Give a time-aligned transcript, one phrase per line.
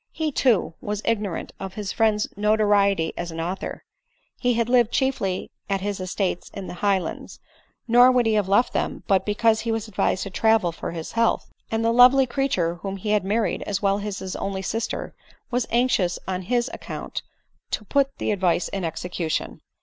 [0.11, 3.83] He too was igno rant of his friend's notoriety as an author;
[4.35, 4.89] he had lived m* ADELINE MOWBRAY.
[4.89, 4.97] <J$
[5.45, 7.39] chiefly at his estates in the Highlands;
[7.87, 11.11] nor would he hare left them, but because he was advised to travel for his
[11.11, 15.13] health; and the lovely creature whom he had married, as well as his only sister,
[15.51, 17.21] was anxious on his ac count
[17.69, 19.61] to put {he advioe in execution.